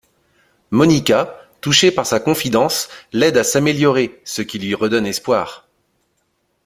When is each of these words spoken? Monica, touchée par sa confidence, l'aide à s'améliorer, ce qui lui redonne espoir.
Monica, 0.71 1.39
touchée 1.61 1.91
par 1.91 2.07
sa 2.07 2.19
confidence, 2.19 2.89
l'aide 3.13 3.37
à 3.37 3.43
s'améliorer, 3.43 4.19
ce 4.25 4.41
qui 4.41 4.57
lui 4.57 4.73
redonne 4.73 5.05
espoir. 5.05 5.67